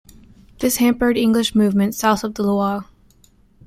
This 0.57 0.77
hampered 0.77 1.15
English 1.15 1.53
movement 1.53 1.93
south 1.93 2.23
of 2.23 2.33
the 2.33 2.41
Loire. 2.43 2.85